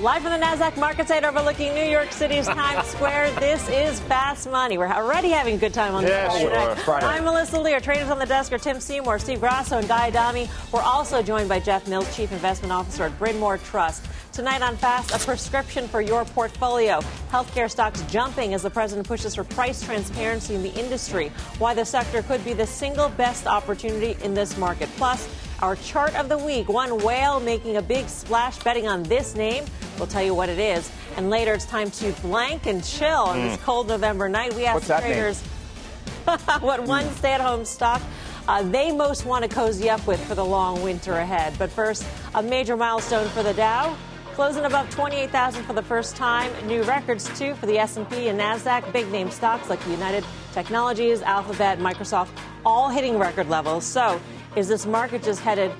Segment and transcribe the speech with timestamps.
[0.00, 4.50] Live from the NASDAQ market site overlooking New York City's Times Square, this is Fast
[4.50, 4.76] Money.
[4.76, 6.94] We're already having a good time on the yeah, show sure.
[6.96, 7.74] I'm Melissa Lee.
[7.74, 10.50] Our traders on the desk are Tim Seymour, Steve Grasso, and Guy Adami.
[10.72, 14.04] We're also joined by Jeff Mills, Chief Investment Officer at Bryn Mawr Trust.
[14.34, 16.98] Tonight on Fast, a prescription for your portfolio.
[17.30, 21.28] Healthcare stocks jumping as the president pushes for price transparency in the industry.
[21.60, 24.88] Why the sector could be the single best opportunity in this market.
[24.96, 25.28] Plus,
[25.62, 26.68] our chart of the week.
[26.68, 29.66] One whale making a big splash betting on this name.
[29.98, 30.90] We'll tell you what it is.
[31.16, 33.50] And later it's time to blank and chill on mm.
[33.50, 34.52] this cold November night.
[34.54, 35.40] We ask traders
[36.58, 38.02] what one stay at home stock
[38.46, 41.54] uh, they most want to cozy up with for the long winter ahead.
[41.58, 42.04] But first,
[42.34, 43.96] a major milestone for the Dow.
[44.34, 46.50] Closing above 28,000 for the first time.
[46.66, 48.92] New records, too, for the S&P and NASDAQ.
[48.92, 52.30] Big name stocks like United Technologies, Alphabet, Microsoft,
[52.66, 53.84] all hitting record levels.
[53.84, 54.20] So
[54.56, 55.70] is this market just headed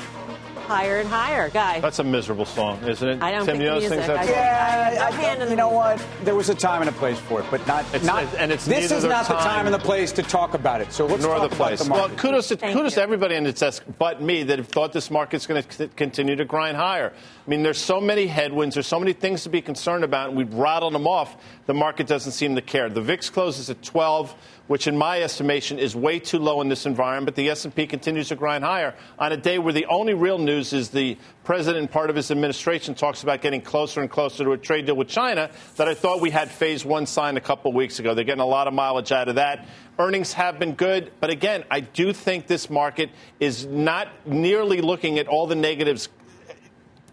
[0.65, 1.81] higher and higher, guy.
[1.81, 3.23] That's a miserable song, isn't it?
[3.23, 4.07] I don't Tim, think you know music.
[4.07, 6.05] That's yeah, I, I, you know what?
[6.23, 7.85] There was a time and a place for it, but not.
[7.93, 9.37] It's, not and it's this is not time.
[9.37, 10.93] the time and the place to talk about it.
[10.93, 11.81] So let's Nor talk the place.
[11.81, 12.09] about the market.
[12.11, 12.97] Well, kudos to Thank kudos you.
[12.97, 16.37] to everybody on the desk, but me, that have thought this market's going to continue
[16.37, 17.13] to grind higher.
[17.47, 20.39] I mean, there's so many headwinds, there's so many things to be concerned about, and
[20.39, 21.37] we've rattled them off.
[21.67, 22.89] The market doesn't seem to care.
[22.89, 24.35] The VIX closes at 12
[24.67, 27.27] which in my estimation is way too low in this environment.
[27.27, 30.73] But the S&P continues to grind higher on a day where the only real news
[30.73, 34.59] is the president part of his administration talks about getting closer and closer to a
[34.59, 37.99] trade deal with China that I thought we had phase one signed a couple weeks
[37.99, 38.15] ago.
[38.15, 39.67] They're getting a lot of mileage out of that.
[39.99, 45.19] Earnings have been good, but again, I do think this market is not nearly looking
[45.19, 46.09] at all the negatives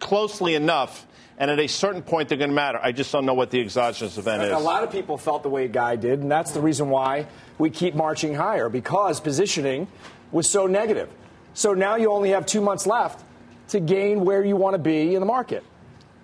[0.02, 1.08] closely enough
[1.38, 2.80] and at a certain point they're going to matter.
[2.84, 4.52] I just don't know what the exogenous event is.
[4.52, 7.26] A lot of people felt the way Guy did, and that's the reason why
[7.58, 9.88] we keep marching higher because positioning
[10.32, 11.10] was so negative.
[11.54, 13.26] So now you only have two months left
[13.70, 15.64] to gain where you want to be in the market.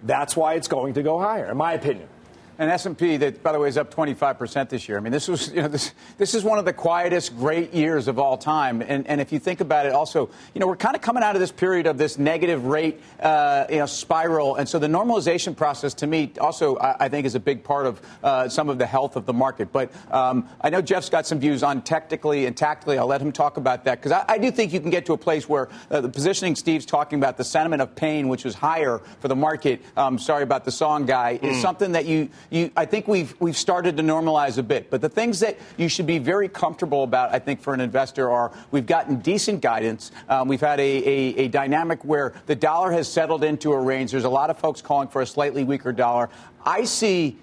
[0.03, 2.07] That's why it's going to go higher, in my opinion.
[2.59, 4.97] And S&P, that by the way is up 25 percent this year.
[4.97, 8.07] I mean, this was you know this this is one of the quietest, great years
[8.07, 8.81] of all time.
[8.81, 11.35] And and if you think about it, also you know we're kind of coming out
[11.35, 15.55] of this period of this negative rate uh, you know spiral, and so the normalization
[15.55, 18.79] process to me also I, I think is a big part of uh, some of
[18.79, 19.71] the health of the market.
[19.71, 22.97] But um, I know Jeff's got some views on technically and tactically.
[22.97, 25.13] I'll let him talk about that because I, I, do think you can get to
[25.13, 28.55] a place where uh, the positioning Steve's talking about the sentiment of pain, which was
[28.55, 29.81] higher for the market.
[29.95, 31.51] Um, sorry about the song guy, mm.
[31.51, 34.89] is something that you you, I think we've, we've started to normalize a bit.
[34.89, 38.29] But the things that you should be very comfortable about, I think, for an investor
[38.31, 40.11] are we've gotten decent guidance.
[40.29, 44.11] Um, we've had a, a, a dynamic where the dollar has settled into a range.
[44.11, 46.29] There's a lot of folks calling for a slightly weaker dollar.
[46.65, 47.37] I see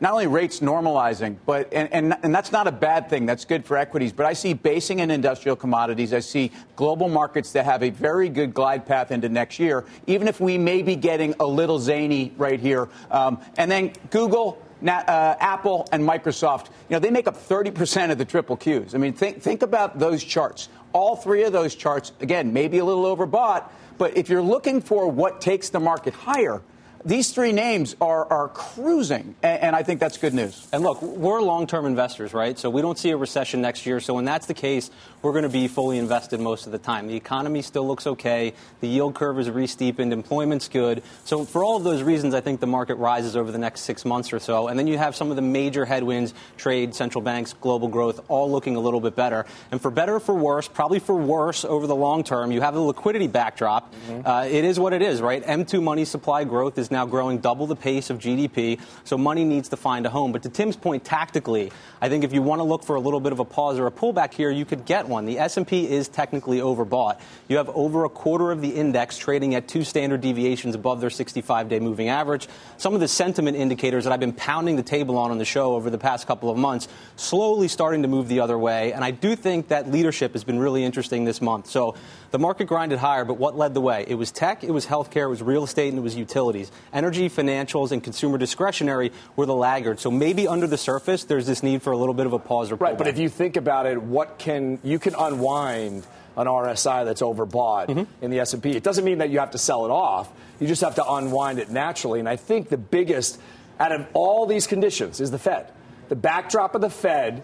[0.00, 3.26] not only rates normalizing, but and, and, and, that's not a bad thing.
[3.26, 4.12] That's good for equities.
[4.12, 6.12] But I see basing in industrial commodities.
[6.12, 10.28] I see global markets that have a very good glide path into next year, even
[10.28, 12.88] if we may be getting a little zany right here.
[13.10, 14.62] Um, and then Google.
[14.80, 18.94] Uh, Apple and Microsoft, you know, they make up 30% of the triple Qs.
[18.94, 20.68] I mean, think, think about those charts.
[20.92, 25.10] All three of those charts, again, maybe a little overbought, but if you're looking for
[25.10, 26.62] what takes the market higher,
[27.08, 30.68] these three names are, are cruising, and, and, I think that's good news.
[30.72, 32.58] And look, we're long term investors, right?
[32.58, 33.98] So we don't see a recession next year.
[33.98, 34.90] So when that's the case,
[35.22, 37.06] we're going to be fully invested most of the time.
[37.06, 38.52] The economy still looks okay.
[38.80, 40.12] The yield curve is re-steepened.
[40.12, 41.02] Employment's good.
[41.24, 44.04] So for all of those reasons, I think the market rises over the next six
[44.04, 44.68] months or so.
[44.68, 48.50] And then you have some of the major headwinds: trade, central banks, global growth, all
[48.50, 49.46] looking a little bit better.
[49.72, 52.74] And for better or for worse, probably for worse over the long term, you have
[52.74, 53.94] the liquidity backdrop.
[53.94, 54.26] Mm-hmm.
[54.26, 55.42] Uh, it is what it is, right?
[55.42, 59.44] M2 money supply growth is now now growing double the pace of GDP, so money
[59.44, 60.32] needs to find a home.
[60.32, 63.20] But to Tim's point, tactically, I think if you want to look for a little
[63.20, 65.24] bit of a pause or a pullback here, you could get one.
[65.24, 67.20] The S&P is technically overbought.
[67.46, 71.10] You have over a quarter of the index trading at two standard deviations above their
[71.10, 72.48] 65-day moving average.
[72.78, 75.76] Some of the sentiment indicators that I've been pounding the table on on the show
[75.76, 79.12] over the past couple of months slowly starting to move the other way, and I
[79.12, 81.68] do think that leadership has been really interesting this month.
[81.68, 81.94] So
[82.32, 84.04] the market grinded higher, but what led the way?
[84.08, 86.72] It was tech, it was healthcare, it was real estate, and it was utilities.
[86.92, 90.02] Energy, financials, and consumer discretionary were the laggards.
[90.02, 92.70] So maybe under the surface, there's this need for a little bit of a pause
[92.70, 92.80] or pullback.
[92.80, 96.06] Right, but if you think about it, what can you can unwind
[96.38, 98.24] an RSI that's overbought mm-hmm.
[98.24, 98.70] in the S&P.
[98.70, 100.30] It doesn't mean that you have to sell it off.
[100.60, 102.20] You just have to unwind it naturally.
[102.20, 103.40] And I think the biggest
[103.80, 105.70] out of all these conditions is the Fed.
[106.08, 107.42] The backdrop of the Fed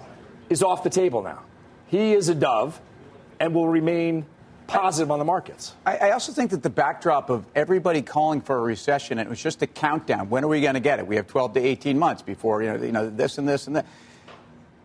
[0.48, 1.42] is off the table now.
[1.88, 2.80] He is a dove
[3.40, 4.26] and will remain
[4.66, 5.74] positive on the markets.
[5.84, 9.42] I, I, also think that the backdrop of everybody calling for a recession, it was
[9.42, 10.30] just a countdown.
[10.30, 11.06] When are we going to get it?
[11.06, 13.76] We have 12 to 18 months before you know, you know this and this and
[13.76, 13.86] that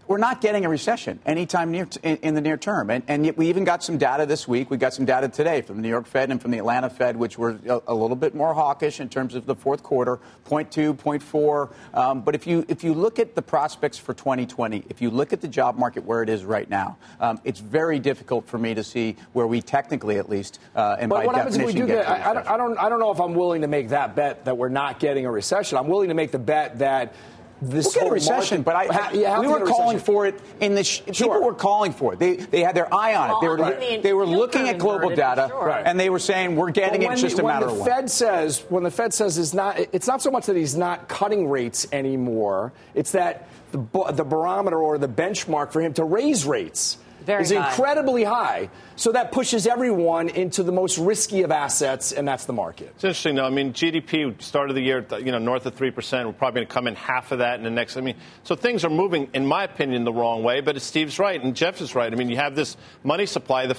[0.09, 2.89] we're not getting a recession anytime near t- in, in, the near term.
[2.89, 4.71] And, and, yet we even got some data this week.
[4.71, 7.15] We got some data today from the New York Fed and from the Atlanta Fed,
[7.15, 10.19] which were a, a little bit more hawkish in terms of the fourth quarter,
[10.49, 11.71] 0.2, 0.4.
[11.93, 15.31] Um, but if you if you look at the prospects for 2020, if you look
[15.31, 18.73] at the job market where it is right now, um, it's very difficult for me
[18.73, 21.81] to see where we technically, at least, uh, and but by what definition, happens if
[21.81, 23.67] we do get, I, I, don't, I don't I don't know if I'm willing to
[23.67, 25.77] make that bet that we're not getting a recession.
[25.77, 27.13] I'm willing to make the bet that
[27.61, 30.75] this we'll get a recession, market, but I, yeah, we were calling for it in
[30.75, 31.27] the sh- sure.
[31.27, 32.19] people were calling for it.
[32.19, 33.35] They they had their eye on it.
[33.41, 34.03] They were right.
[34.03, 35.69] they were looking at global data, sure.
[35.69, 37.17] and they were saying we're getting it.
[37.17, 37.79] Just the, a matter of when.
[37.79, 40.75] the Fed says when the Fed says it's not it's not so much that he's
[40.75, 42.71] not cutting rates anymore.
[42.93, 43.79] It's that the
[44.11, 47.69] the barometer or the benchmark for him to raise rates Very is high.
[47.69, 48.69] incredibly high.
[48.95, 52.91] So that pushes everyone into the most risky of assets, and that's the market.
[52.95, 53.45] It's interesting, though.
[53.45, 56.27] I mean, GDP started the year, you know, north of three percent.
[56.27, 57.97] We're probably going to come in half of that in the next.
[57.97, 60.61] I mean, so things are moving, in my opinion, the wrong way.
[60.61, 62.11] But Steve's right, and Jeff is right.
[62.11, 63.65] I mean, you have this money supply.
[63.67, 63.75] The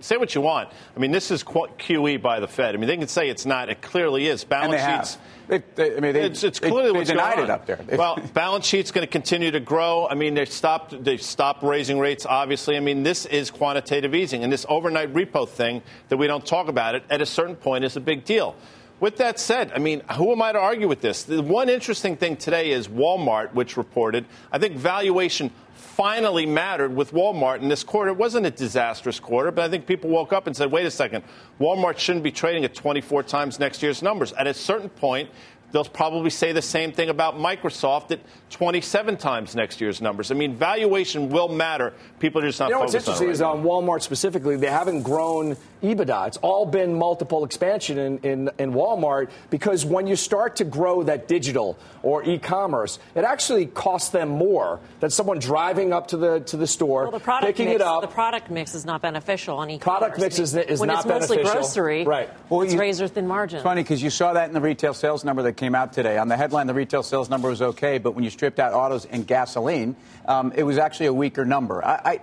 [0.00, 0.70] say what you want.
[0.96, 2.74] I mean, this is QE by the Fed.
[2.74, 3.68] I mean, they can say it's not.
[3.68, 4.44] It clearly is.
[4.44, 5.18] Balance sheets.
[5.48, 7.80] They, they, I mean, they, it's, it's clearly they, what's denied going it up there.
[7.96, 10.06] well, balance sheet's going to continue to grow.
[10.08, 11.02] I mean, they stopped.
[11.02, 12.24] They stopped raising rates.
[12.24, 16.46] Obviously, I mean, this is quantitative easing, and this overnight repo thing that we don't
[16.46, 18.54] talk about it at a certain point is a big deal.
[19.00, 21.22] With that said, I mean, who am I to argue with this?
[21.22, 27.12] The one interesting thing today is Walmart, which reported, I think valuation finally mattered with
[27.12, 28.10] Walmart in this quarter.
[28.10, 30.90] It wasn't a disastrous quarter, but I think people woke up and said, wait a
[30.90, 31.24] second,
[31.58, 34.34] Walmart shouldn't be trading at 24 times next year's numbers.
[34.34, 35.30] At a certain point,
[35.72, 38.20] They'll probably say the same thing about Microsoft at
[38.50, 40.30] 27 times next year's numbers.
[40.30, 41.92] I mean, valuation will matter.
[42.18, 42.68] People are just not.
[42.68, 43.52] You know what's interesting on right is now.
[43.52, 46.26] on Walmart specifically, they haven't grown EBITDA.
[46.26, 51.02] It's all been multiple expansion in, in, in Walmart because when you start to grow
[51.04, 56.40] that digital or e-commerce, it actually costs them more than someone driving up to the
[56.40, 58.02] to the store, well, the product picking mix, it up.
[58.02, 59.98] The product mix is not beneficial on e-commerce.
[59.98, 61.60] Product mix is, is when not it's mostly beneficial.
[61.60, 62.30] grocery, right?
[62.48, 63.58] Well, it's razor thin margin.
[63.58, 66.16] It's funny because you saw that in the retail sales number that came out today.
[66.16, 69.04] On the headline, the retail sales number was okay, but when you stripped out autos
[69.04, 71.84] and gasoline, um, it was actually a weaker number.
[71.84, 72.20] I, I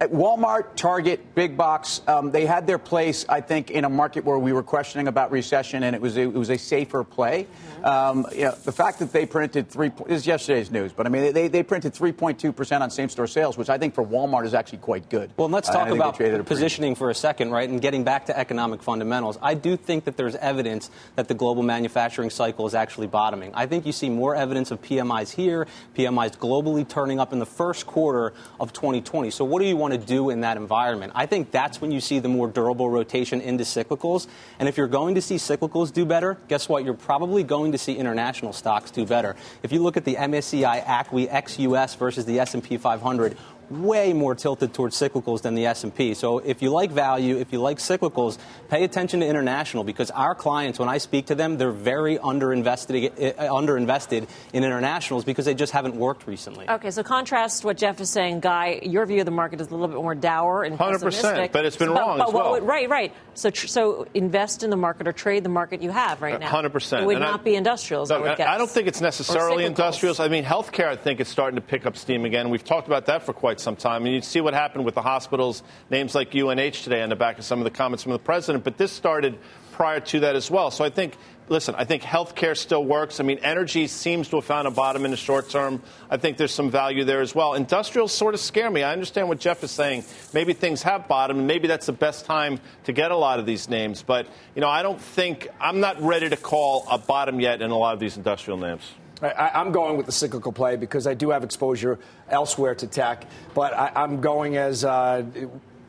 [0.00, 4.38] Walmart, Target, big box, um, they had their place, I think, in a market where
[4.38, 7.46] we were questioning about recession, and it was a, it was a safer play.
[7.82, 11.08] Um, you know, the fact that they printed three this is yesterday's news, but I
[11.08, 14.44] mean they, they printed 3.2 percent on same store sales, which I think for Walmart
[14.44, 15.30] is actually quite good.
[15.38, 17.68] Well, let's talk uh, about positioning for a second, right?
[17.68, 21.62] And getting back to economic fundamentals, I do think that there's evidence that the global
[21.62, 23.52] manufacturing cycle is actually bottoming.
[23.54, 25.66] I think you see more evidence of PMIs here,
[25.96, 29.30] PMIs globally turning up in the first quarter of 2020.
[29.30, 31.12] So what do you want to do in that environment?
[31.14, 34.26] I think that's when you see the more durable rotation into cyclicals.
[34.58, 36.84] And if you're going to see cyclicals do better, guess what?
[36.84, 39.36] You're probably going to see international stocks do better.
[39.62, 43.36] If you look at the MSCI ACWI ex-US versus the S&P 500,
[43.70, 46.14] way more tilted towards cyclicals than the S&P.
[46.14, 50.34] So if you like value, if you like cyclicals, pay attention to international because our
[50.34, 55.54] clients, when I speak to them, they're very underinvested, uh, underinvested in internationals because they
[55.54, 56.68] just haven't worked recently.
[56.68, 58.80] Okay, so contrast what Jeff is saying, Guy.
[58.82, 61.52] Your view of the market is a little bit more dour and 100%, pessimistic.
[61.52, 62.50] but it's been so, wrong but, as well.
[62.50, 63.14] What, right, right.
[63.34, 66.50] So, tr- so invest in the market or trade the market you have right now.
[66.50, 67.02] 100%.
[67.02, 68.10] It would and not I, be industrials.
[68.10, 70.18] No, I, I don't think it's necessarily industrials.
[70.18, 72.50] I mean, healthcare, I think, is starting to pick up steam again.
[72.50, 74.04] We've talked about that for quite some time.
[74.04, 77.38] And you see what happened with the hospitals, names like UNH today on the back
[77.38, 78.64] of some of the comments from the president.
[78.64, 79.38] But this started
[79.72, 80.70] prior to that as well.
[80.70, 81.16] So I think,
[81.48, 83.18] listen, I think healthcare still works.
[83.18, 85.82] I mean, energy seems to have found a bottom in the short term.
[86.10, 87.54] I think there's some value there as well.
[87.54, 88.82] Industrials sort of scare me.
[88.82, 90.04] I understand what Jeff is saying.
[90.34, 93.46] Maybe things have bottomed, and maybe that's the best time to get a lot of
[93.46, 94.02] these names.
[94.02, 97.70] But, you know, I don't think, I'm not ready to call a bottom yet in
[97.70, 98.82] a lot of these industrial names.
[99.22, 101.98] I, am going with the cyclical play because I do have exposure
[102.28, 105.24] elsewhere to tech, but I, am going as uh,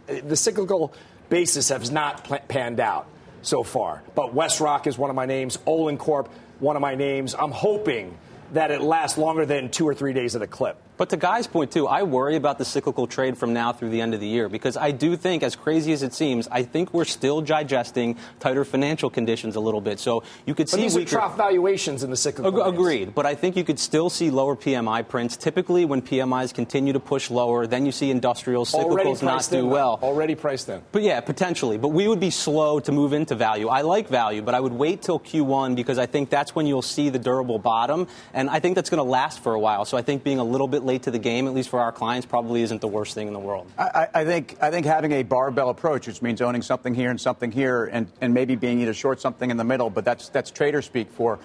[0.07, 0.93] the cyclical
[1.29, 3.07] basis has not panned out
[3.41, 4.03] so far.
[4.15, 5.57] But WestRock is one of my names.
[5.65, 7.33] Olin Corp, one of my names.
[7.33, 8.17] I'm hoping
[8.53, 10.77] that it lasts longer than two or three days at a clip.
[10.97, 14.01] But to Guy's point, too, I worry about the cyclical trade from now through the
[14.01, 16.93] end of the year because I do think, as crazy as it seems, I think
[16.93, 19.99] we're still digesting tighter financial conditions a little bit.
[19.99, 21.17] So you could but see these weaker...
[21.17, 22.61] are trough valuations in the cyclical.
[22.61, 25.37] Ag- agreed, but I think you could still see lower PMI prints.
[25.37, 29.69] Typically, when PMIs continue to push lower, then you see industrial cyclicals not do in,
[29.69, 29.99] well.
[30.03, 30.81] Already priced in.
[30.91, 31.77] But yeah, potentially.
[31.77, 33.69] But we would be slow to move into value.
[33.69, 36.81] I like value, but I would wait till Q1 because I think that's when you'll
[36.81, 39.85] see the durable bottom, and I think that's going to last for a while.
[39.85, 41.91] So I think being a little bit late to the game, at least for our
[41.91, 43.71] clients probably isn't the worst thing in the world.
[43.77, 47.19] I, I, think I think having a barbell approach, which means owning something here and
[47.19, 50.51] something here, and, and maybe being either short something in the middle, but that's that's
[50.51, 51.39] trader speak for.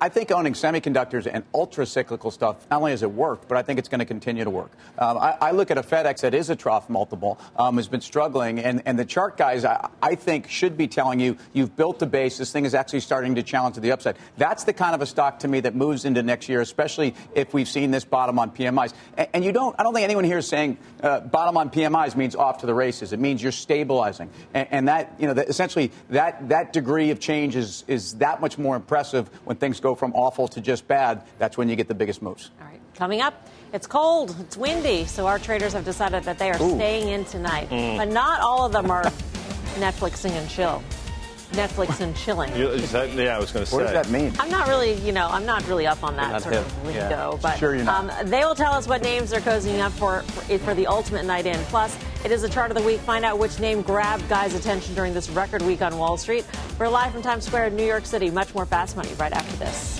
[0.00, 3.62] I think owning semiconductors and ultra cyclical stuff, not only has it worked, but I
[3.62, 4.72] think it's going to continue to work.
[4.98, 8.00] Um, I, I, look at a FedEx that is a trough multiple, um, has been
[8.00, 12.00] struggling, and, and the chart guys, I, I, think, should be telling you you've built
[12.00, 12.38] the base.
[12.38, 14.16] This thing is actually starting to challenge to the upside.
[14.36, 17.54] That's the kind of a stock to me that moves into next year, especially if
[17.54, 18.94] we've seen this bottom on PMIs.
[19.16, 22.16] And, and you don't, I don't think anyone here is saying uh, bottom on PMIs
[22.16, 23.12] means off to the races.
[23.12, 27.20] It means you're stabilizing, and, and that, you know, that essentially that that degree of
[27.20, 30.88] change is is that much more impressive when things things go from awful to just
[30.88, 32.50] bad, that's when you get the biggest moves.
[32.58, 32.80] All right.
[32.94, 36.74] Coming up, it's cold, it's windy, so our traders have decided that they are Ooh.
[36.76, 37.68] staying in tonight.
[37.68, 37.98] Mm.
[37.98, 39.04] But not all of them are
[39.78, 40.82] Netflixing and chill.
[41.52, 42.50] Netflix and chilling.
[42.52, 43.76] That, yeah, I was going to say.
[43.76, 44.34] What does that mean?
[44.38, 46.66] I'm not really, you know, I'm not really up on that sort hip.
[46.66, 47.38] of lingo, yeah.
[47.40, 48.20] but sure you're not.
[48.20, 51.24] Um, they will tell us what names they're cozying up for, for for the ultimate
[51.24, 51.58] night in.
[51.64, 53.00] Plus, it is a chart of the week.
[53.00, 56.44] Find out which name grabbed guys' attention during this record week on Wall Street.
[56.78, 58.30] We're live from Times Square in New York City.
[58.30, 59.96] Much more fast money right after this.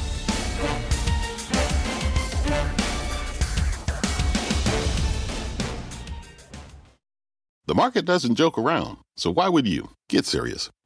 [7.66, 9.90] The market doesn't joke around, so why would you?
[10.08, 10.70] Get serious.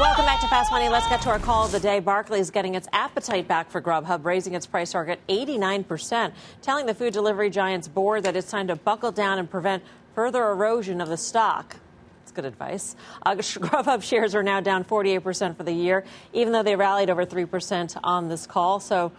[0.00, 0.88] Welcome back to Fast Money.
[0.88, 2.00] Let's get to our call of the day.
[2.00, 6.94] Barclays is getting its appetite back for Grubhub, raising its price target 89%, telling the
[6.94, 9.82] food delivery giant's board that it's time to buckle down and prevent
[10.14, 11.76] further erosion of the stock.
[12.20, 12.96] That's good advice.
[13.26, 16.02] Uh, Grubhub shares are now down 48% for the year,
[16.32, 18.80] even though they rallied over 3% on this call.
[18.80, 19.12] So,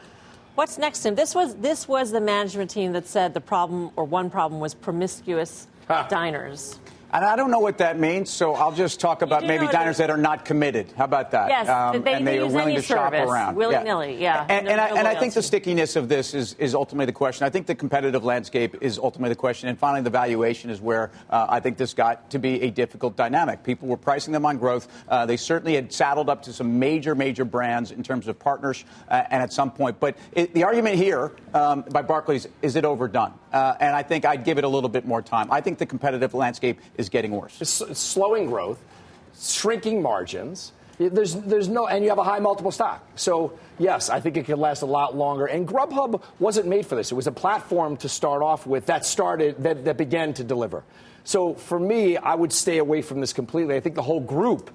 [0.56, 1.14] what's next, Tim?
[1.14, 4.74] This was this was the management team that said the problem or one problem was
[4.74, 5.68] promiscuous
[6.10, 6.80] diners.
[7.14, 10.10] And I don't know what that means, so I'll just talk about maybe diners that
[10.10, 10.94] are not committed.
[10.96, 11.50] How about that?
[11.50, 13.56] Yes, um, they and they are willing to shop around.
[13.56, 14.46] Willy nilly, yeah.
[14.48, 14.58] yeah.
[14.58, 17.46] And, and, I, and I, think the stickiness of this is, is ultimately the question.
[17.46, 19.68] I think the competitive landscape is ultimately the question.
[19.68, 23.18] And finally, the valuation is where uh, I think this got to be a difficult
[23.18, 23.64] dynamic.
[23.64, 24.88] People were pricing them on growth.
[25.10, 28.86] Uh, they certainly had saddled up to some major, major brands in terms of partners
[29.10, 30.00] uh, and at some point.
[30.00, 33.34] But it, the argument here um, by Barclays is it overdone?
[33.52, 35.52] Uh, and I think I'd give it a little bit more time.
[35.52, 37.60] I think the competitive landscape is getting worse.
[37.60, 38.80] It's, it's slowing growth,
[39.38, 40.72] shrinking margins.
[40.98, 43.06] There's, there's no, and you have a high multiple stock.
[43.16, 45.48] So, yes, I think it could last a lot longer.
[45.48, 47.12] And Grubhub wasn't made for this.
[47.12, 50.84] It was a platform to start off with that started, that, that began to deliver.
[51.24, 53.76] So, for me, I would stay away from this completely.
[53.76, 54.70] I think the whole group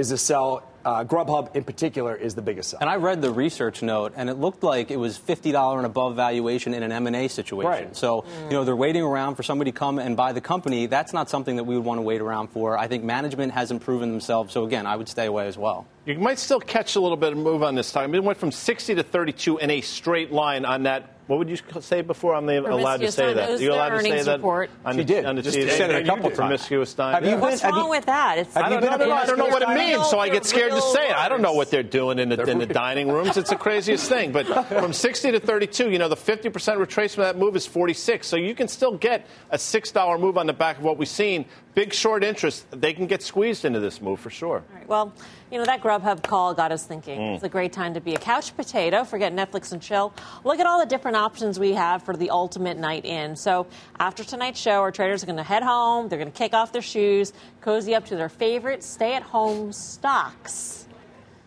[0.00, 2.82] is a sell uh, Grubhub in particular is the biggest seller.
[2.82, 5.86] And I read the research note, and it looked like it was fifty dollar and
[5.86, 7.70] above valuation in an M and A situation.
[7.70, 7.96] Right.
[7.96, 8.44] So mm.
[8.44, 10.86] you know they're waiting around for somebody to come and buy the company.
[10.86, 12.78] That's not something that we would want to wait around for.
[12.78, 14.52] I think management hasn't proven themselves.
[14.52, 15.86] So again, I would stay away as well.
[16.06, 18.14] You might still catch a little bit of move on this time.
[18.14, 21.58] It went from 60 to 32 in a straight line on that what would you
[21.80, 22.34] say before?
[22.34, 23.60] I'm allowed to say that.
[23.60, 24.38] You're allowed to say that.
[24.38, 24.68] Report.
[24.84, 25.24] On she did.
[25.24, 26.36] On the Just said it a couple times.
[26.36, 27.14] Promiscuous time.
[27.14, 28.38] Have you been, What's wrong you, with that?
[28.38, 30.82] It's, I don't, know, I don't know what it means, so I get scared to
[30.82, 31.16] say it.
[31.16, 33.36] I don't know what they're doing in the, in the dining rooms.
[33.36, 34.32] It's the craziest thing.
[34.32, 38.26] But from 60 to 32, you know, the 50% retracement of that move is 46.
[38.26, 41.44] So you can still get a $6 move on the back of what we've seen.
[41.74, 44.56] Big short interest, they can get squeezed into this move for sure.
[44.70, 45.12] All right, well,
[45.50, 47.18] you know, that Grubhub call got us thinking.
[47.18, 47.34] Mm.
[47.34, 50.12] It's a great time to be a couch potato, forget Netflix and chill.
[50.44, 53.36] Look at all the different options we have for the ultimate night in.
[53.36, 53.66] So,
[53.98, 56.72] after tonight's show, our traders are going to head home, they're going to kick off
[56.72, 60.86] their shoes, cozy up to their favorite stay at home stocks.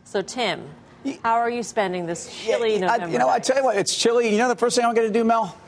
[0.04, 0.70] So, Tim,
[1.24, 3.10] how are you spending this chilly I- November?
[3.10, 4.32] you know, I tell you what, it's chilly.
[4.32, 5.63] You know, the first thing I'm going to do, Mel, I'm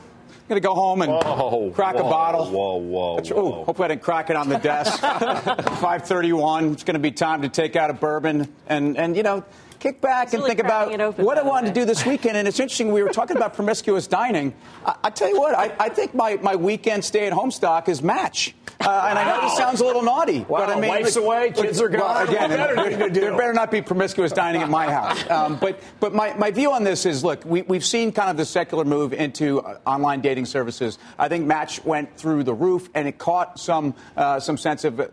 [0.48, 2.46] going to go home and Whoa, crack a bottle.
[2.48, 3.62] whoa, whoa, That's- whoa.
[3.62, 5.02] Ooh, hopefully I didn't crack it on the desk.
[5.02, 6.74] 5:31.
[6.74, 9.44] It's going to be time to take out a bourbon and and you know.
[9.86, 12.38] Kick back and Really think about open, what I wanted to do this weekend.
[12.38, 14.52] And it's interesting, we were talking about promiscuous dining.
[14.84, 17.88] I, I tell you what, I, I think my, my weekend stay at home stock
[17.88, 18.56] is Match.
[18.80, 21.52] Uh, and I know this sounds a little naughty, but I Wow, mean, wife's away,
[21.52, 22.28] kids are well, gone.
[22.28, 23.22] again, What better thing do?
[23.22, 25.30] there better not be promiscuous dining at my house.
[25.30, 28.38] Um, but but my, my view on this is look, we, we've seen kind of
[28.38, 30.98] the secular move into uh, online dating services.
[31.18, 35.00] I think Match went through the roof and it caught some uh, some sense of
[35.00, 35.08] uh,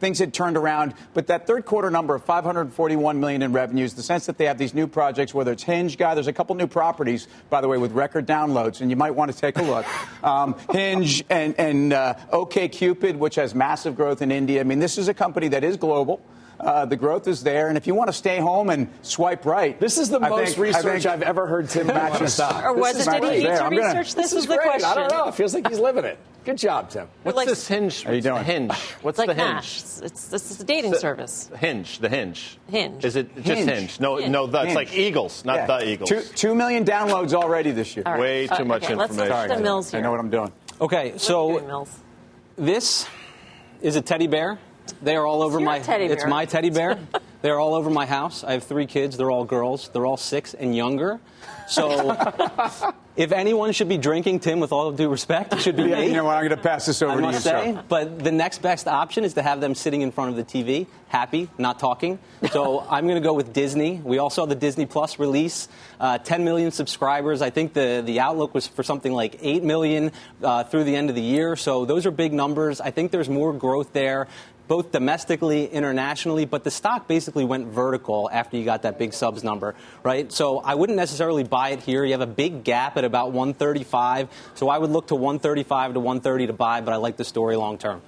[0.00, 0.94] things had turned around.
[1.14, 4.58] But that third quarter number of 541 million in revenues, the sense that they have
[4.58, 7.76] these new projects, whether it's Hinge, guy, there's a couple new properties, by the way,
[7.76, 9.86] with record downloads, and you might want to take a look.
[10.20, 14.60] Um, Hinge and, and uh, OK Cupid, which has massive growth in India.
[14.60, 16.20] I mean, this is a company that is global.
[16.60, 19.78] Uh, the growth is there, and if you want to stay home and swipe right,
[19.78, 22.64] This is the I most think- research I've ever heard Tim Match match a stock.
[22.64, 23.10] or was This it?
[23.14, 23.56] is Did he need there.
[23.58, 24.24] to I'm gonna- research this?
[24.30, 24.66] This was is the great.
[24.68, 24.88] question.
[24.90, 25.28] I don't know.
[25.28, 26.18] It feels like he's living it.
[26.44, 27.06] Good job, Tim.
[27.22, 28.02] What's like- this hinge?
[28.02, 28.42] How you doing?
[28.42, 28.72] Hinge.
[29.02, 29.54] What's like the hinge?
[29.54, 29.78] Match.
[29.78, 31.48] It's, it's this is a dating service.
[31.58, 32.58] Hinge, the hinge.
[32.68, 33.04] Hinge.
[33.04, 33.70] Is it just Hinge.
[33.70, 34.00] hinge?
[34.00, 34.30] No, Hinge.
[34.30, 34.74] no, that's Hinge.
[34.76, 35.66] like Eagles, not Yeah.
[35.66, 36.08] the Eagles.
[36.10, 38.02] Two, two million downloads already this year.
[38.06, 38.20] All right.
[38.20, 39.48] Way Uh, too much okay, let's information.
[39.58, 40.52] the Mills I know what I'm doing.
[40.80, 41.90] Okay, What are you so doing, Mills?
[42.56, 43.06] this
[43.80, 44.58] is a teddy bear.
[45.02, 45.78] They are all over my.
[45.80, 46.98] teddy It's my teddy bear.
[47.42, 48.42] They're all over my house.
[48.42, 49.16] I have three kids.
[49.16, 49.90] They're all girls.
[49.92, 51.20] They're all six and younger.
[51.68, 52.16] So,
[53.16, 56.08] if anyone should be drinking, Tim, with all due respect, it should be Yeah, me.
[56.08, 56.34] you know what?
[56.36, 57.50] I'm going to pass this over I to you, must sir.
[57.74, 60.42] say, but the next best option is to have them sitting in front of the
[60.42, 62.18] TV, happy, not talking.
[62.50, 64.00] So I'm going to go with Disney.
[64.02, 65.68] We all saw the Disney Plus release,
[66.00, 67.40] uh, 10 million subscribers.
[67.40, 70.10] I think the the outlook was for something like 8 million
[70.42, 71.54] uh, through the end of the year.
[71.54, 72.80] So those are big numbers.
[72.80, 74.26] I think there's more growth there.
[74.68, 79.42] Both domestically, internationally, but the stock basically went vertical after you got that big subs
[79.42, 80.30] number, right?
[80.30, 82.04] So I wouldn't necessarily buy it here.
[82.04, 86.00] You have a big gap at about 135, so I would look to 135 to
[86.00, 88.02] 130 to buy, but I like the story long term.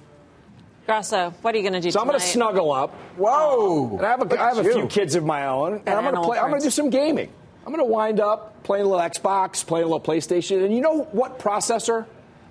[0.85, 1.91] Grasso, what are you going to do today?
[1.91, 2.93] So I'm going to snuggle up.
[3.17, 3.97] Whoa!
[3.97, 6.13] And I have a, have a few kids of my own, and Got I'm going
[6.13, 6.39] to animal play.
[6.39, 7.31] I'm going to do some gaming.
[7.65, 10.81] I'm going to wind up playing a little Xbox, playing a little PlayStation, and you
[10.81, 12.05] know what processor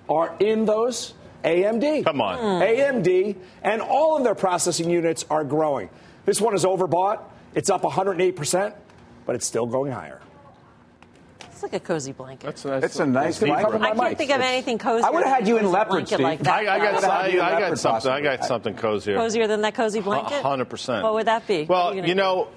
[0.09, 1.13] are in those?
[1.43, 2.03] AMD.
[2.03, 2.37] Come on.
[2.37, 2.63] Hmm.
[2.63, 5.89] AMD, and all of their processing units are growing.
[6.25, 7.21] This one is overbought.
[7.55, 8.75] It's up 108 percent,
[9.25, 10.21] but it's still going higher.
[11.61, 12.47] It's like a cozy blanket.
[12.47, 13.81] That's, that's, It's a nice blanket.
[13.81, 15.03] I can't think of anything cozy.
[15.03, 16.19] I would've had you in cozy leopard, Steve.
[16.21, 16.53] Like that.
[16.53, 18.11] I, I got, would've I, I got leopard something.
[18.11, 19.15] I got something cozier.
[19.15, 20.41] cozier than that cozy blanket.
[20.41, 21.03] hundred percent.
[21.03, 21.65] What would that be?
[21.65, 22.47] Well, are gonna you know,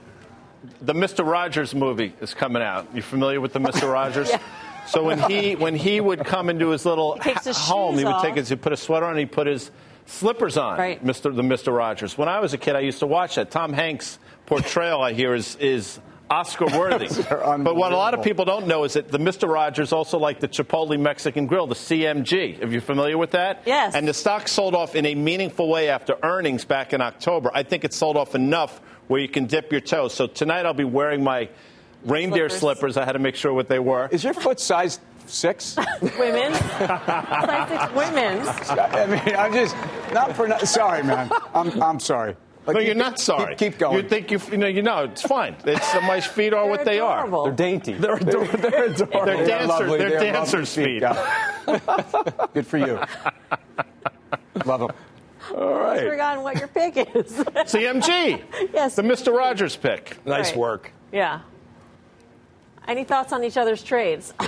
[0.81, 2.95] the Mister Rogers movie is coming out.
[2.95, 4.31] You familiar with the Mister Rogers?
[4.31, 4.41] Yeah.
[4.87, 8.05] So when he when he would come into his little takes his home, shoes he
[8.07, 9.71] would take his he put a sweater on, and he put his
[10.07, 10.79] slippers on.
[10.79, 11.05] Right.
[11.05, 12.19] Mister the Mister Rogers.
[12.19, 13.51] When I was a kid, I used to watch that.
[13.51, 16.01] Tom Hanks portrayal, I hear, is is.
[16.31, 17.07] Oscar worthy.
[17.29, 19.47] but what a lot of people don't know is that the Mr.
[19.47, 22.63] Rogers also like the Chipotle Mexican Grill, the CMG.
[22.63, 23.63] Are you're familiar with that?
[23.67, 23.95] Yes.
[23.95, 27.51] And the stock sold off in a meaningful way after earnings back in October.
[27.53, 30.15] I think it sold off enough where you can dip your toes.
[30.15, 31.51] So tonight I'll be wearing my
[32.05, 32.59] reindeer Slippers.
[32.95, 32.97] slippers.
[32.97, 34.09] I had to make sure what they were.
[34.11, 35.77] Is your foot size six?
[36.19, 36.59] women's.
[36.59, 38.49] Size six women's.
[38.71, 39.77] I mean, I'm just
[40.13, 40.49] not for.
[40.67, 41.31] Sorry, man.
[41.55, 42.37] I'm I'm sorry.
[42.67, 43.57] Like, no, keep- you're not sorry.
[43.57, 44.03] Keep, keep going.
[44.03, 45.55] You think you, you know, you know, it's fine.
[45.67, 47.29] It's, my feet are what they are.
[47.45, 47.93] They're dainty.
[47.93, 48.57] They're adorable.
[48.59, 49.25] They're adorable.
[49.27, 49.99] They're dancer- lovely.
[49.99, 51.03] they're lovely dancer's feet.
[51.03, 52.47] yeah.
[52.55, 52.99] Good for you.
[54.65, 54.91] Love them.
[55.55, 56.01] All right.
[56.01, 57.33] I've forgotten what your pick is.
[57.35, 58.41] CMG.
[58.73, 58.97] Yes.
[58.97, 59.37] The Mr.
[59.37, 60.25] Rogers pick.
[60.27, 60.57] Nice Right.
[60.59, 60.93] work.
[61.13, 61.41] yeah.
[62.87, 64.33] Any thoughts on each other's trades?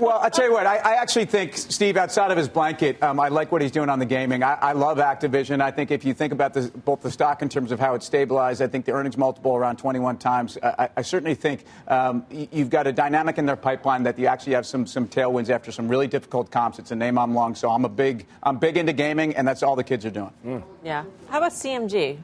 [0.00, 3.18] Well, I'll tell you what, I, I actually think, Steve, outside of his blanket, um,
[3.18, 4.42] I like what he's doing on the gaming.
[4.42, 5.62] I, I love Activision.
[5.62, 8.04] I think if you think about this, both the stock in terms of how it's
[8.04, 10.58] stabilized, I think the earnings multiple around 21 times.
[10.62, 14.26] I, I- I certainly think um, you've got a dynamic in their pipeline that you
[14.26, 16.78] actually have some, some tailwinds after some really difficult comps.
[16.78, 19.62] It's a name I'm long, so I'm a big, I'm big into gaming, and that's
[19.62, 20.62] all the kids are doing.
[20.84, 21.04] yeah.
[21.30, 22.18] How about CMG?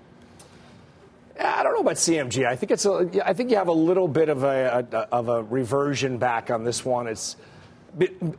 [1.42, 2.46] Yeah, I don't know about CMG.
[2.46, 3.10] I think it's a.
[3.26, 6.62] I think you have a little bit of a, a of a reversion back on
[6.62, 7.08] this one.
[7.08, 7.36] It's.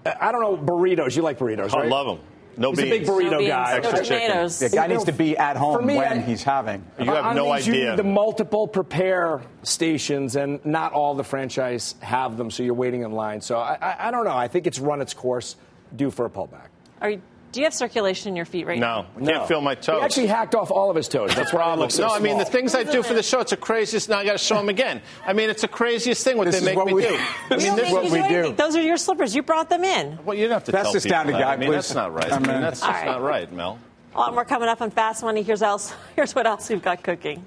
[0.06, 1.16] I don't know burritos.
[1.16, 1.90] You like burritos, I right?
[1.90, 2.26] love them.
[2.56, 3.72] No He's a big burrito No beans, guy.
[3.72, 4.28] no Extra chicken.
[4.30, 4.60] tomatoes.
[4.60, 6.84] The guy needs to be at home me, when I- he's having.
[7.00, 7.90] You have On no these, you idea.
[7.90, 13.02] need the multiple prepare stations, and not all the franchise have them, so you're waiting
[13.02, 13.42] in line.
[13.42, 14.38] So I, I, I don't know.
[14.38, 15.56] I think it's run its course,
[15.96, 16.68] due for a pullback.
[17.02, 17.22] Are you
[17.54, 19.06] Do you have circulation in your feet right now?
[19.16, 19.32] no, now?
[19.32, 20.00] I can't feel my toes.
[20.00, 21.34] He actually hacked off all of his toes.
[21.36, 22.52] That's why he looks so no, I mean the small.
[22.52, 23.40] things I do for the show.
[23.42, 24.10] It's the craziest.
[24.10, 25.02] Now I got to show them again.
[25.26, 27.10] I mean, it's the craziest thing what This they make what me we- do.
[27.50, 28.36] this I mean, this make what we do do.
[28.36, 28.56] anything.
[28.56, 29.36] Those are your slippers.
[29.36, 30.18] You brought them in.
[30.26, 31.42] Well, you don't have to That's tell the people astounding that.
[31.44, 32.32] guy, I mean, that's not right.
[32.32, 33.06] I I mean, mean- that's just right.
[33.06, 33.78] not right, Mel.
[34.16, 35.44] A lot more coming up on Fast Money.
[35.44, 35.94] Here's else.
[36.16, 37.46] Here's what else we've got cooking.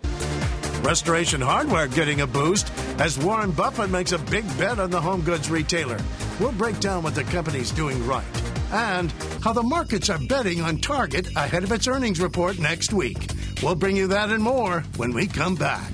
[0.83, 5.23] Restoration Hardware getting a boost as Warren Buffett makes a big bet on the home
[5.23, 5.99] goods retailer.
[6.38, 8.25] We'll break down what the company's doing right
[8.72, 13.31] and how the markets are betting on Target ahead of its earnings report next week.
[13.62, 15.90] We'll bring you that and more when we come back.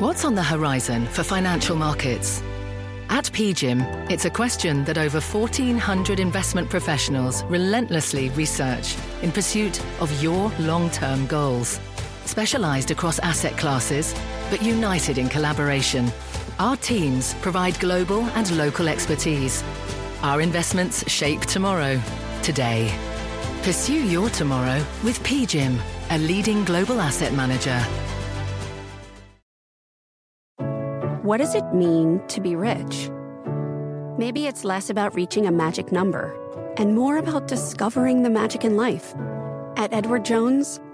[0.00, 2.42] What's on the horizon for financial markets?
[3.10, 10.22] At PGIM, it's a question that over 1,400 investment professionals relentlessly research in pursuit of
[10.22, 11.80] your long term goals.
[12.24, 14.14] Specialized across asset classes,
[14.48, 16.10] but united in collaboration,
[16.60, 19.64] our teams provide global and local expertise.
[20.22, 21.98] Our investments shape tomorrow,
[22.42, 22.94] today.
[23.62, 27.80] Pursue your tomorrow with PGIM, a leading global asset manager.
[31.22, 33.10] What does it mean to be rich?
[34.18, 36.36] Maybe it's less about reaching a magic number
[36.76, 39.14] and more about discovering the magic in life.
[39.78, 40.78] At Edward Jones,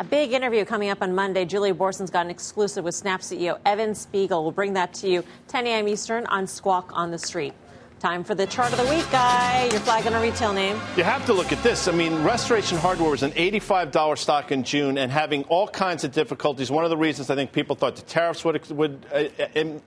[0.00, 1.44] A big interview coming up on Monday.
[1.44, 4.44] Julia Boorstin's got an exclusive with Snap CEO Evan Spiegel.
[4.44, 5.88] We'll bring that to you 10 a.m.
[5.88, 7.52] Eastern on Squawk on the Street.
[8.00, 9.68] Time for the chart of the week, guy.
[9.72, 10.80] Your flag on a retail name.
[10.96, 11.88] You have to look at this.
[11.88, 16.12] I mean, Restoration Hardware was an $85 stock in June and having all kinds of
[16.12, 16.70] difficulties.
[16.70, 19.24] One of the reasons I think people thought the tariffs would would uh,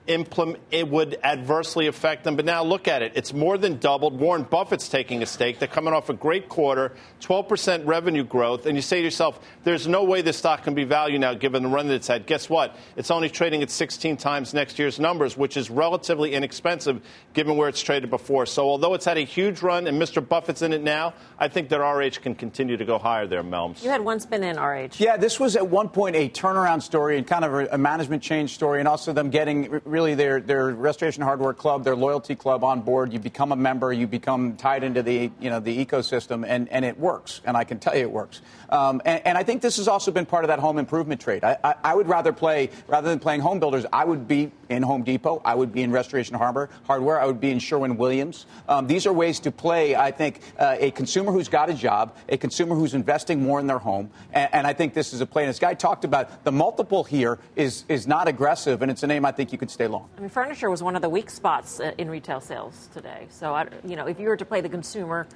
[0.07, 2.35] implement it would adversely affect them.
[2.35, 4.19] But now look at it; it's more than doubled.
[4.19, 5.59] Warren Buffett's taking a stake.
[5.59, 9.87] They're coming off a great quarter, 12% revenue growth, and you say to yourself, "There's
[9.87, 12.49] no way this stock can be valued now, given the run that it's had." Guess
[12.49, 12.75] what?
[12.97, 17.01] It's only trading at 16 times next year's numbers, which is relatively inexpensive
[17.33, 18.45] given where it's traded before.
[18.45, 20.27] So although it's had a huge run and Mr.
[20.27, 23.83] Buffett's in it now, I think that RH can continue to go higher there, Melms.
[23.83, 24.95] You had once been in RH.
[24.97, 28.23] Yeah, this was at one point a turnaround story and kind of a, a management
[28.23, 32.63] change story, and also them getting really their, their Restoration Hardware Club, their loyalty club
[32.63, 33.13] on board.
[33.13, 36.85] You become a member, you become tied into the you know the ecosystem, and, and
[36.85, 37.41] it works.
[37.45, 38.41] And I can tell you it works.
[38.69, 41.43] Um, and, and I think this has also been part of that home improvement trade.
[41.43, 43.85] I, I, I would rather play rather than playing home builders.
[43.91, 45.41] I would be in Home Depot.
[45.43, 47.19] I would be in Restoration Harbor Hardware.
[47.19, 48.45] I would be in Sherwin Williams.
[48.67, 49.95] Um, these are ways to play.
[49.95, 53.67] I think uh, a consumer who's got a job, a consumer who's investing more in
[53.67, 55.43] their home, and, and I think this is a play.
[55.43, 59.07] And this guy talked about the multiple here is is not aggressive, and it's a
[59.07, 60.09] name I think you could stay long.
[60.17, 63.27] I mean, furniture was one of the weak spots uh, in retail sales today.
[63.29, 65.27] So, I, you know, if you were to play the consumer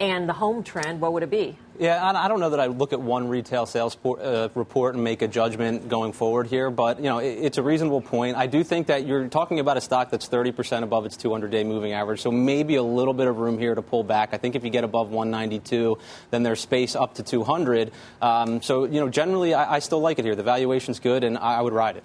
[0.00, 1.56] and the home trend, what would it be?
[1.78, 5.22] Yeah, I don't know that I look at one retail sales uh, report and make
[5.22, 8.36] a judgment going forward here, but you know it, it's a reasonable point.
[8.36, 11.92] I do think that you're talking about a stock that's 30% above its 200-day moving
[11.92, 14.28] average, so maybe a little bit of room here to pull back.
[14.32, 15.98] I think if you get above 192,
[16.30, 17.90] then there's space up to 200.
[18.22, 20.36] Um, so you know, generally, I, I still like it here.
[20.36, 22.04] The valuation's good, and I, I would ride it.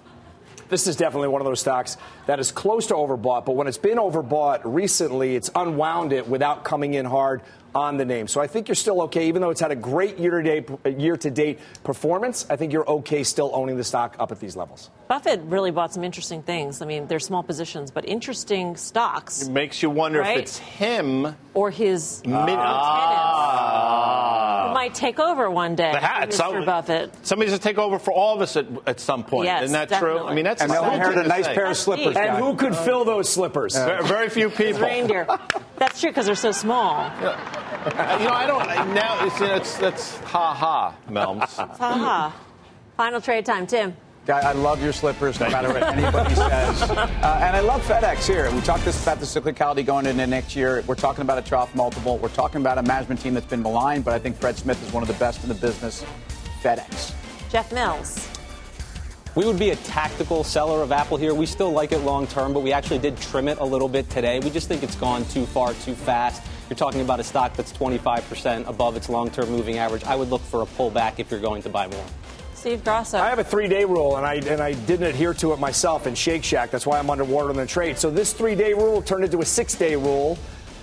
[0.70, 3.78] This is definitely one of those stocks that is close to overbought, but when it's
[3.80, 7.42] been overbought recently, it's unwound it without coming in hard
[7.76, 8.28] on the name.
[8.28, 10.70] So I think you're still okay, even though it's had a great year to date
[11.00, 12.46] year to date performance.
[12.50, 14.90] I think you're okay still owning the stock up at these levels.
[15.08, 16.82] Buffett really bought some interesting things.
[16.82, 19.44] I mean, they're small positions, but interesting stocks.
[19.44, 20.38] It makes you wonder Right?
[20.38, 21.36] if it's him.
[21.54, 24.36] Or his Mid- Ah.
[24.80, 25.92] Who might take over one day.
[25.92, 26.30] The hat.
[26.30, 26.34] Mr.
[26.34, 27.14] Some- Buffett.
[27.26, 29.46] Somebody's going to take over for all of us at, at some point.
[29.46, 30.20] Yes, Isn't that true?
[30.26, 31.54] I mean, that's And a they'll inherit a nice say.
[31.56, 32.16] pair of slippers.
[32.16, 33.76] And who could fill those slippers?
[33.76, 34.82] Very, very few people.
[34.82, 35.28] reindeer.
[35.78, 36.96] That's true because they're so small.
[37.00, 38.94] Uh, you know, I don't.
[38.94, 41.56] Now it's, it's that's ha ha, Melms.
[41.78, 42.32] Haha.
[42.98, 43.96] Final trade time, Tim.
[44.30, 46.82] Guy, I love your slippers, no matter what anybody says.
[47.20, 48.50] Uh, and I love FedEx here.
[48.52, 50.84] We talked this about the cyclicality going into next year.
[50.88, 52.18] We're talking about a trough multiple.
[52.20, 54.94] We're talking about a management team that's been maligned, but I think Fred Smith is
[54.94, 56.06] one of the best in the business.
[56.62, 57.14] FedEx.
[57.50, 58.30] Jeff Mills.
[59.36, 61.34] We would be a tactical seller of Apple here.
[61.34, 64.10] We still like it long term, but we actually did trim it a little bit
[64.12, 64.40] today.
[64.40, 66.44] We just think it's gone too far, too fast.
[66.70, 70.04] You're talking about a stock that's 25% above its long term moving average.
[70.04, 72.06] I would look for a pullback if you're going to buy more.
[72.60, 73.18] Steve Grasso.
[73.18, 76.16] I have a three-day rule, and I and I didn't adhere to it myself in
[76.16, 76.72] Shake Shack.
[76.72, 77.98] That's why I'm underwater on the trade.
[77.98, 80.38] So this three-day rule turned into a six-day rule.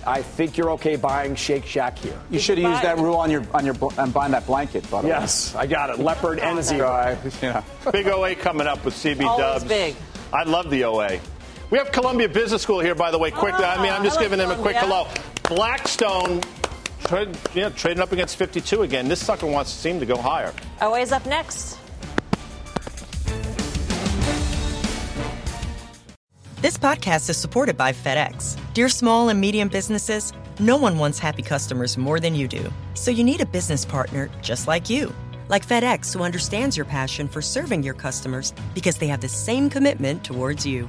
[0.07, 2.19] I think you're okay buying Shake Shack here.
[2.31, 5.03] You should have used that rule on your on your on buying that blanket, by
[5.03, 5.99] the Yes, I got it.
[5.99, 6.63] Leopard and way.
[6.63, 7.19] zebra.
[7.23, 7.91] So I- you know.
[7.93, 9.65] Big OA coming up with CB Always Dubs.
[9.65, 9.97] big.
[10.33, 11.21] I love the OA.
[11.71, 13.31] We have Columbia Business School here, by the way.
[13.33, 15.09] Quick, ah, I mean, I'm just hello, giving them a quick hello.
[15.49, 16.41] Blackstone,
[17.05, 19.09] trade, yeah, trading up against 52 again.
[19.09, 20.53] This sucker wants to seem to go higher.
[20.81, 21.79] OA's up next.
[26.63, 28.59] This podcast is supported by FedEx.
[28.75, 32.73] Dear small and medium businesses, no one wants happy customers more than you do.
[32.95, 35.15] So you need a business partner just like you.
[35.49, 39.71] Like FedEx, who understands your passion for serving your customers because they have the same
[39.71, 40.89] commitment towards you.